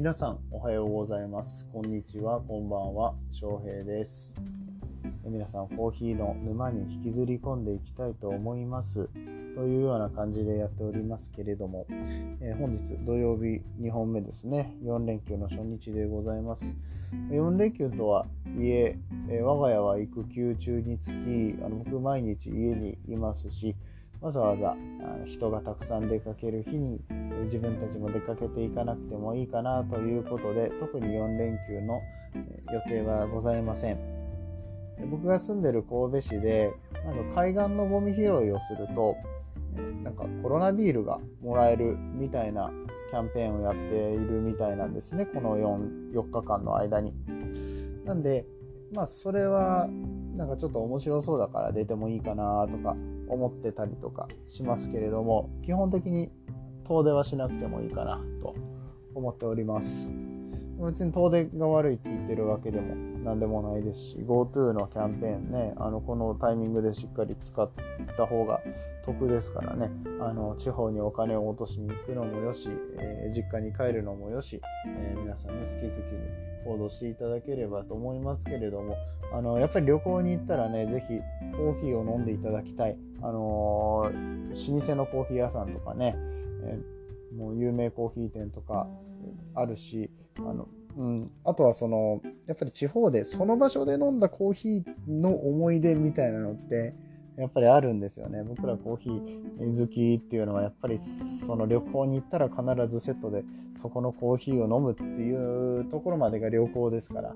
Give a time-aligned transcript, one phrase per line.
[0.00, 1.68] 皆さんおはようございます。
[1.70, 2.40] こんにちは。
[2.40, 3.14] こんばんは。
[3.32, 4.32] 翔平です。
[5.26, 9.10] 皆さんコーヒーの沼に引きずり込んでいきたいと思います。
[9.54, 11.86] というような感じでやっておりますけれども、
[12.40, 14.74] えー、本日土曜日2本目ですね。
[14.84, 16.78] 4連休の初日でございます。
[17.28, 18.24] 4連休とは
[18.58, 18.98] いえ
[19.28, 23.76] えー、我が家は育休中につきあの僕毎日家にいますし
[24.20, 24.76] わざわざ
[25.26, 27.00] 人がたくさん出かける日に
[27.44, 32.00] 自分たちも出かけていかなくてもいいかなということで特に4連休の
[32.72, 33.98] 予定はございません。
[35.10, 36.70] 僕が住んでる神戸市で
[37.04, 39.16] なんか海岸のゴミ拾いをすると
[40.04, 42.70] なんかコロナビールがもらえるみたいな
[43.10, 47.14] キャンペーンをやっているみたいなんですねこの 4, 4日間の間に。
[48.04, 48.44] なんで
[48.92, 49.88] まあそれは
[50.40, 52.96] なんかちょっと面白そうだから出てもいいかなとか
[53.28, 56.30] 思ってたりとかしますけれども基本的に
[56.88, 58.54] 遠出はしなくてもいいかなと
[59.14, 60.10] 思っております。
[60.80, 67.70] 別に遠出が悪いって言ってるわけでも何でもないですし GoTo のキャンペーンねあのこのタイミングでしっかり使っ
[68.16, 68.60] た方が
[69.04, 69.90] 得ですからね。
[70.20, 76.20] あの地方にお金を落としに行くのもよし、えー、実家に帰るのもよし、えー、皆さんね好き好きに
[76.66, 78.96] 行動していただければと思いますけれども
[79.32, 81.20] あのやっぱり旅行に行ったらね是非
[81.56, 82.96] コーヒーを飲んでいただきたい。
[83.22, 86.16] あのー、老舗のコーヒー屋さんとかね、
[86.64, 86.78] え、
[87.36, 88.86] もう有名コーヒー店とか
[89.54, 96.94] あるしあのうん、あとはそのやっぱり地方でその場所で飲んだコーヒーの思い出みたいなのって
[97.36, 98.42] やっぱりあるんですよね。
[98.42, 103.44] 僕らコーヒー好きっていうのはやっぱりその旅行に行ったら必ずセットで
[103.76, 107.34] そこのコーヒーを飲むっていうところまでが旅行ですから。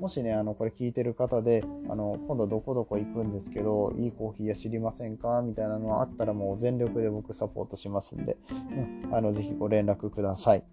[0.00, 5.42] もしね、あの、これ聞いてる方で、あの、今度どこどこ行くんですけど、いいコーヒー屋知りませんか？
[5.42, 8.38] みたいなのあったらもう全力で僕サポートしますんで、
[9.04, 10.64] うん、あの、ぜひご連絡ください。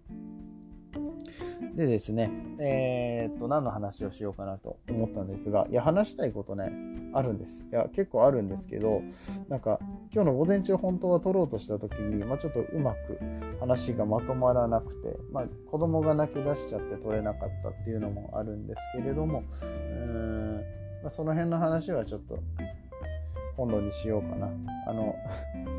[1.74, 6.72] でですね、えー、っと、何の話をしようかなと思ったんですが、いや、話したいことね、
[7.12, 7.64] あるんです。
[7.70, 9.02] いや、結構あるんですけど、
[9.48, 9.78] なんか、
[10.12, 13.18] 今日の午前中本当は撮ろうとした時に、まあ、ちょっとうまく
[13.60, 20.56] 話がまとまらなくて、まあ、子供が泣き出しちゃって撮れなかったっていうのもあるんですけれども、うーん、
[21.02, 22.38] まあ、その辺の話はちょっと、
[23.56, 24.48] 今度にしようかな。
[24.86, 25.16] あの、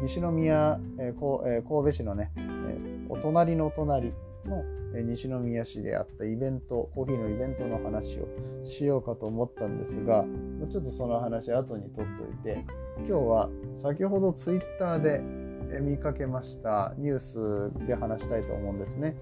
[0.01, 4.13] 西宮、えーこうえー、神戸市のね、えー、お隣のお隣
[4.45, 4.63] の
[4.93, 8.27] 西宮市であったイベント、コーヒーのイベントの話を
[8.63, 10.25] しようかと思ったんですが、
[10.69, 12.65] ちょっとその話後に取っといて、
[12.97, 15.21] 今日は先ほどツイッターで
[15.81, 19.15] 見かけましたニュースで話したいと思うんですね。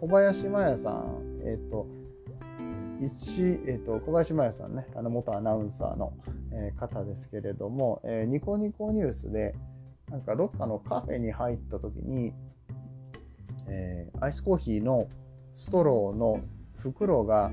[0.00, 1.86] 小林麻也さん、えっ、ー、と、
[3.00, 6.14] 一、えっ、ー、と、小林麻也さんね、あの元アナウンサーの、
[6.52, 9.54] え、方ですけれども、えニコニコニュースで、
[10.10, 12.34] なんかどっかのカフェに入った時に、
[13.68, 15.08] えー、アイスコーヒーの
[15.54, 16.40] ストローの
[16.78, 17.50] 袋が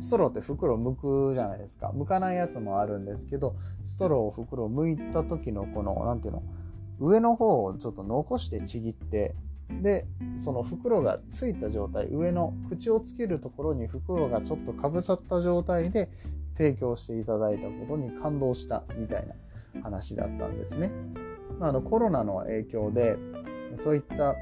[0.00, 3.56] ストローって袋剥くじゃないですか剥かないやつもあるんですけど
[3.86, 6.42] ストローを袋を剥いた時のこの何ていうの
[6.98, 9.34] 上の方をちょっと残してちぎって
[9.70, 10.06] で
[10.38, 16.10] その袋がついた状態上の口をつけるところに袋がちょっとかぶさった状態で
[16.58, 20.90] 提供していただいたことに感動したみたいな話だったんですね。
[21.60, 23.16] あのコロナの影響で
[23.76, 24.34] そういった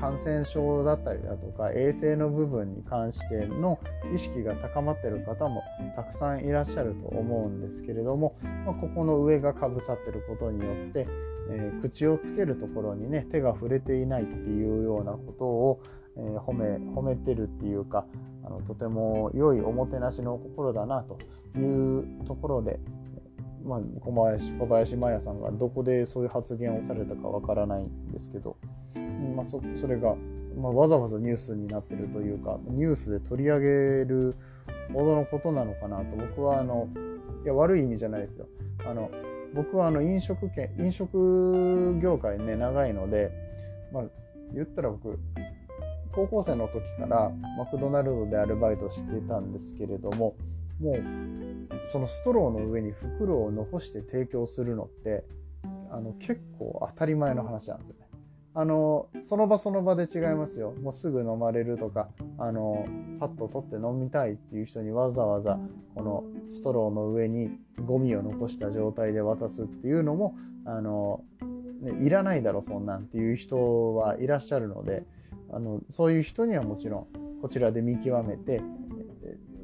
[0.00, 3.78] 感染症だったりだとか衛生の部分に関しての
[4.14, 5.62] 意識が高まってる方も
[5.96, 11.06] たくさんいらっしゃると思うんですけれども、まあ、ここの上がかぶさってることによって、
[11.50, 15.82] えー、口をつけるところにね手が触れていないっていうようなことを、
[16.16, 18.06] えー、褒め褒めてるっていうか
[18.44, 21.18] あのとても良いおもてなしの心だなと
[21.58, 22.80] いうところで
[23.64, 28.56] まあ、小林小林麻也さんがどこでそういう発言をされたかわからないんですけど、
[29.32, 30.14] まあ、そそれが、
[30.56, 34.36] まあ、わざわざニュースになってるというかニュースで取り上げる
[34.92, 36.88] ほどのことなのかなと僕はあの
[37.44, 38.46] いや悪い意味じゃないですよ
[38.86, 39.10] あの
[39.54, 43.30] 僕はあの飲食店飲食業界ね長いので、
[43.92, 44.04] まあ、
[44.54, 45.18] 言ったら僕
[46.12, 50.36] 高校生の時からマクドナルドでアルバイトしてたんですけれども
[50.80, 55.24] もうそのストローの上に袋を残して提供するのって
[55.90, 57.96] あの結構当たり前の話なんですよ。
[58.54, 60.72] あのその場その場で違いますよ。
[60.82, 62.08] もうすぐ飲まれるとか
[62.38, 62.84] あの
[63.18, 65.58] パッと取って飲みたいっていう人にわざわざ
[65.94, 67.50] このストローの上に
[67.84, 71.24] ゴミを残した状態で渡すっていうのもあの、
[71.80, 75.04] ね、いらないだろそんなんっていう人はいらっしゃるので
[75.50, 77.06] あのそういう人にはもちろん
[77.40, 78.62] こちらで見極めて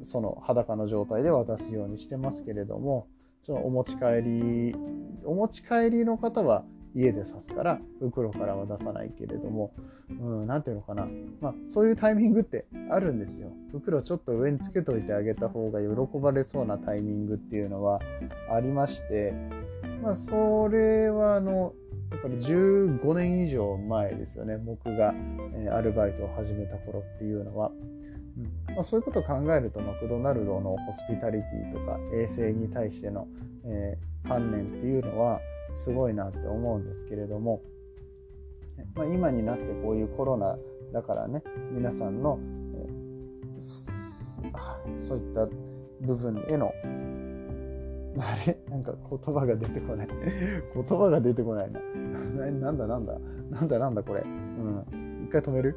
[0.03, 3.07] その裸の状態で渡すようにしてますけれども
[3.43, 4.75] ちょっとお持ち帰り
[5.25, 6.63] お持ち帰りの方は
[6.95, 9.73] 家で刺すから袋からは出さないけれども
[10.47, 11.07] 何、ん、ていうのかな、
[11.41, 13.51] まあ、そういうタイミングってあるんですよ。
[13.71, 17.99] 袋ちょっと上につけといてあげた方が喜ばれそうなタイミングっていうのは
[18.51, 19.33] ありまして
[20.01, 21.73] まあそれはあの
[22.09, 24.57] だから15年以上前ですよね。
[24.57, 25.13] 僕が、
[25.55, 27.71] えアルバイトを始めた頃っていうのは。
[28.73, 33.27] まあ、そういうことを考えるとマクドナルドのホスピタリティとか衛生に対しての、
[33.65, 35.41] えー、観念っていうのは
[35.75, 37.61] すごいなって思うんですけれども、
[38.95, 40.57] まあ、今になってこういうコロナ
[40.93, 42.39] だからね皆さんの、
[42.75, 43.59] えー、
[44.99, 45.47] そういった
[46.01, 46.71] 部分への
[48.19, 48.57] あれ？
[48.69, 50.07] なんか言葉が出てこない
[50.73, 51.79] 言葉が出てこないな。
[52.51, 53.17] なんだなんだ？
[53.51, 54.21] なんだなんだこれ？
[54.21, 55.25] うん。
[55.27, 55.75] 一回止める？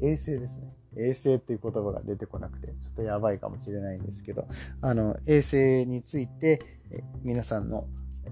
[0.00, 0.74] 衛生ですね。
[0.96, 4.46] 衛生っていう言葉が出てこなくて、ちょっとやばいかもしれないんですけど、
[4.80, 6.60] あの、衛生について、
[6.90, 7.86] え皆さんの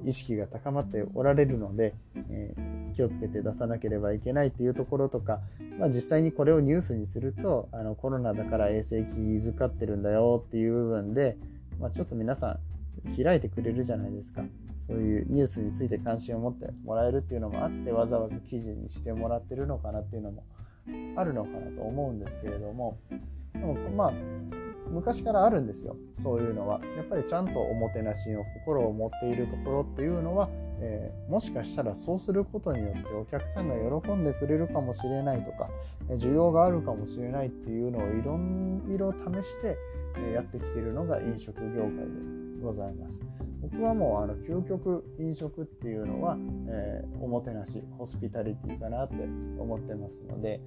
[0.04, 1.94] 意識が高まっておられるので、
[2.30, 5.40] えー、気をつけて出さなければいけないっていうところとか、
[5.78, 11.36] まあ、実際にこれをニュースにするとあのコロナだから衛生気遣ってるんだよっていう部分で、
[11.80, 12.58] まあ、ちょっと皆さ
[13.06, 14.42] ん開いてくれるじゃないですか。
[14.86, 20.44] そういうニュースについて関心を持ってもらえるっていうのもあってわざわざ記事にしてもらってるのかなっていうのも
[21.14, 22.98] あるのかなと思うんですけれども。
[23.52, 24.12] でもまあ
[24.90, 30.48] 昔からあるんですよそういうのはやっぱりちゃんとおもてなしの心を持っているところっていうのは、
[30.80, 35.68] えー、もしかしたらそうすることによってお客さんが喜んでくれるかもしれないとか
[36.10, 38.38] 需要があるかもしれないっていうのをいろ
[38.94, 39.76] いろ試して
[40.32, 43.22] やってきているのが飲食業界でございます。
[43.60, 46.36] 僕はもうあの究極飲食っていうのは、
[46.68, 49.14] えー、おもてなしホスピタリティかなって
[49.58, 50.60] 思ってますので、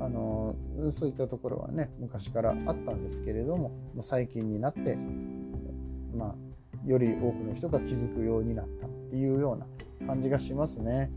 [0.00, 0.54] あの
[0.90, 4.98] そういったところはね昔からあったんですけれども最近になって、
[6.14, 9.66] まあ、より多くの人が気づくようになったっていうような
[10.06, 11.10] 感じがしますね。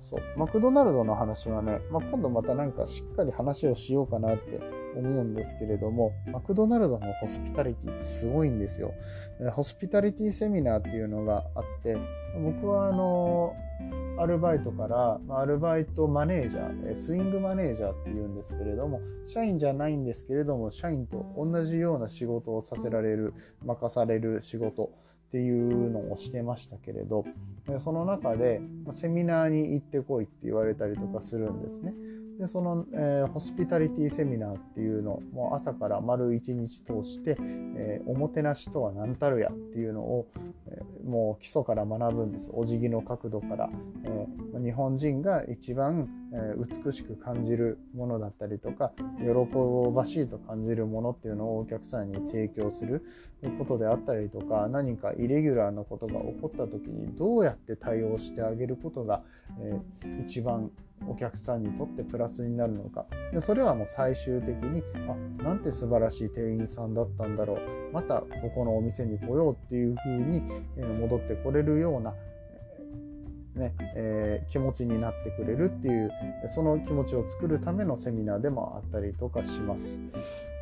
[0.00, 4.60] そうマクドナルドの話はね、まあ、今度またなんかしっかり話をしようかなって
[4.96, 8.94] 思うんですけれども、マクドナルドのホスピタリティってすごいんですよ。
[9.52, 11.96] ホスピタリティセミナーっていうのがあって、
[12.42, 13.54] 僕はあの、
[14.18, 23.34] アルバイトから、アルバイトマネージャー、スイングマネージャーっていうんですけれども、社員じゃないんですけれども、社員と同じような仕事をさせられる、
[23.64, 24.92] 任される仕事
[25.28, 27.24] っていうのをしてましたけれど、
[27.78, 28.60] その中で
[28.92, 31.94] セミナーに行ってこいって言われたりとかするんですね。
[32.42, 40.26] でその、えー、ホスピタリティセミナーっていうのも朝から丸一日通して、えー、おもてなしとは何たるやっていうのを、
[40.66, 42.50] えー、もう基礎から学ぶんです。
[42.52, 43.70] お辞儀の角度から、
[44.04, 44.26] え
[44.60, 53.04] 日本人が一番、え美しく感じるものだったりとか喜ばしいと感じるものっていうのをお客さんに提供する
[53.58, 59.22] ことであったりとか何かイレギュラーなことが起こった時にどうやって対応してあげることが、
[59.60, 59.78] え
[60.24, 60.70] 一番
[61.08, 63.06] お客さんにとってプラスになるのか。
[63.32, 64.82] でそれはもう最終的に
[65.40, 67.58] あなんて素晴らしい店員さんだったんだろう。
[67.92, 70.42] またここのお店に来ようっていう風に
[71.00, 72.14] 戻ってこれるような
[73.54, 76.10] ねえー、気持ちになってくれるっていう
[76.48, 80.00] その気持ちを作るためのセミナーでもあったりとかします。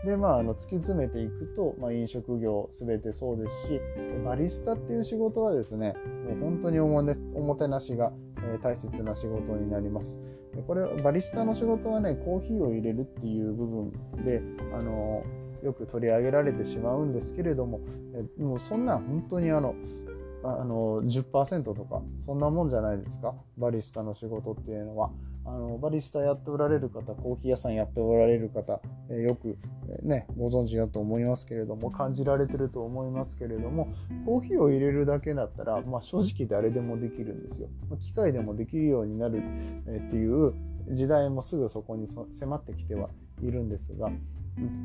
[0.05, 3.81] でまあ、あの突き詰めていくと、まあ、飲食業全てそうですし
[4.25, 5.95] バリスタっていう仕事はですね
[6.27, 8.11] もう本当におも,、ね、おもてなしが
[8.43, 10.19] え大切な仕事になります。
[10.67, 13.93] これバリスタの仕事はねコーヒーを入れるっていう部分
[14.25, 14.43] で
[14.75, 15.23] あの
[15.63, 17.81] よく取り上げられてしまうんですけれども
[18.39, 19.75] もうそんな本当にあの
[20.43, 23.35] あの10%とかそんなもんじゃないですか？
[23.59, 25.11] バリスタの仕事っていうのは。
[25.43, 28.79] あのバリスタやっておられる方コーヒー屋さんやっておられる方、
[29.09, 29.57] え、よく、
[29.89, 33.89] え、ね、ご存知だと思いますけれども感じられてると思いますけれども
[34.27, 37.69] コーヒーを入れるだけだったら、まあ、正直誰でもできるんですよ。
[38.01, 39.43] 機械でもできるようになる、
[39.89, 40.53] え、っていう
[40.91, 43.09] 時代もすぐそこに迫ってきては
[43.43, 44.11] いるんですが、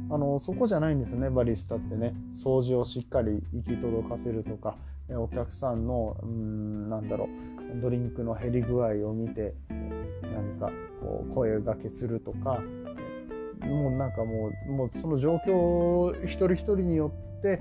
[0.10, 4.78] あのそこじゃないんですねバリスタってね掃除をしっかり行き届かせるとか
[5.10, 7.30] お客さんのうんなんだろ
[7.78, 9.54] うドリンクの減り具合を見て
[10.22, 10.72] 何か
[11.02, 12.62] こう声がけするとか
[13.62, 17.60] もうなんかもうもうその状況一人一人によって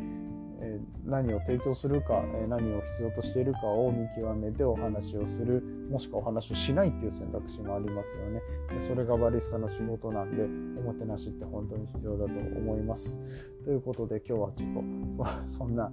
[1.05, 8.41] 何を提供するか、何を必要としているかを見極めてお話をするもしくはお話をしないっていう選択肢もありますよね。
[8.87, 10.45] それがバリスタの仕事なんで
[10.81, 13.19] おもてなしって本当に必要だと思います。
[13.65, 14.73] ということで今日はちょっ
[15.17, 15.93] と そんな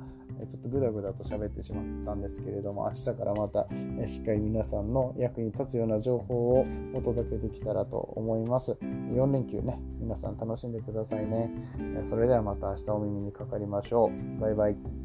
[0.50, 3.68] ちょっとぐだぐだと喋ってしまったんですけれども明日からまた
[4.08, 8.72] しっかり皆さんの役に立つような情報をお届けできたらと思います。
[8.82, 11.52] 4連休ね皆さん楽しんでくださいね。
[12.04, 14.42] それではまた明日お耳にかかりましょう。
[14.42, 15.01] バイバイ。